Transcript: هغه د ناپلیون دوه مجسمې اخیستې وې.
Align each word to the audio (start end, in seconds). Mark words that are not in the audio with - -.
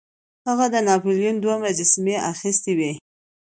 هغه 0.47 0.65
د 0.73 0.75
ناپلیون 0.87 1.35
دوه 1.43 1.55
مجسمې 1.63 2.15
اخیستې 2.31 2.71
وې. 2.77 2.91